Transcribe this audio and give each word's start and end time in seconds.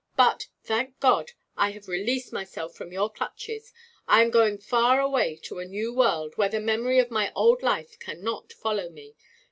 But, 0.17 0.47
thank 0.63 0.99
God, 0.99 1.33
I 1.55 1.69
have 1.73 1.87
released 1.87 2.33
myself 2.33 2.73
from 2.73 2.91
your 2.91 3.07
clutches. 3.07 3.71
I 4.07 4.23
am 4.23 4.31
going 4.31 4.57
far 4.57 4.99
away 4.99 5.35
to 5.43 5.59
a 5.59 5.65
new 5.65 5.93
world, 5.93 6.37
where 6.37 6.49
the 6.49 6.59
memory 6.59 6.97
of 6.97 7.11
my 7.11 7.31
old 7.35 7.61
life 7.61 7.99
cannot 7.99 8.51
follow 8.51 8.89
me. 8.89 9.13